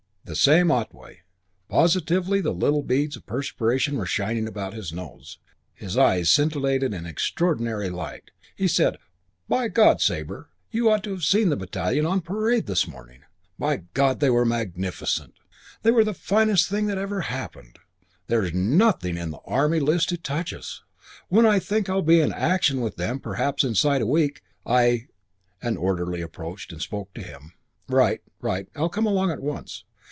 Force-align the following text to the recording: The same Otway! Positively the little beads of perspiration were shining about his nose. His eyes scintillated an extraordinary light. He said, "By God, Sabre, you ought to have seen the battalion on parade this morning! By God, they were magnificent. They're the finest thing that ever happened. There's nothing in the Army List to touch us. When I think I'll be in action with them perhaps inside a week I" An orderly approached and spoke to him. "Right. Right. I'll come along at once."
The 0.23 0.35
same 0.37 0.71
Otway! 0.71 1.23
Positively 1.67 2.39
the 2.39 2.53
little 2.53 2.83
beads 2.83 3.17
of 3.17 3.25
perspiration 3.25 3.97
were 3.97 4.05
shining 4.05 4.47
about 4.47 4.73
his 4.75 4.93
nose. 4.93 5.39
His 5.73 5.97
eyes 5.97 6.29
scintillated 6.29 6.93
an 6.93 7.05
extraordinary 7.07 7.89
light. 7.89 8.29
He 8.55 8.67
said, 8.69 8.95
"By 9.49 9.67
God, 9.67 9.99
Sabre, 9.99 10.47
you 10.69 10.89
ought 10.89 11.03
to 11.05 11.09
have 11.09 11.23
seen 11.23 11.49
the 11.49 11.57
battalion 11.57 12.05
on 12.05 12.21
parade 12.21 12.65
this 12.67 12.87
morning! 12.87 13.23
By 13.59 13.77
God, 13.93 14.19
they 14.21 14.29
were 14.29 14.45
magnificent. 14.45 15.33
They're 15.81 16.01
the 16.03 16.13
finest 16.13 16.69
thing 16.69 16.85
that 16.85 16.99
ever 16.99 17.21
happened. 17.21 17.79
There's 18.27 18.53
nothing 18.53 19.17
in 19.17 19.31
the 19.31 19.39
Army 19.43 19.79
List 19.81 20.07
to 20.09 20.17
touch 20.17 20.53
us. 20.53 20.81
When 21.27 21.45
I 21.47 21.57
think 21.59 21.89
I'll 21.89 22.01
be 22.03 22.21
in 22.21 22.31
action 22.31 22.79
with 22.79 22.95
them 22.95 23.19
perhaps 23.19 23.65
inside 23.65 24.01
a 24.03 24.07
week 24.07 24.43
I" 24.65 25.07
An 25.63 25.75
orderly 25.75 26.21
approached 26.21 26.71
and 26.71 26.81
spoke 26.81 27.13
to 27.15 27.21
him. 27.23 27.51
"Right. 27.89 28.21
Right. 28.39 28.69
I'll 28.77 28.87
come 28.87 29.07
along 29.07 29.29
at 29.31 29.41
once." 29.41 29.83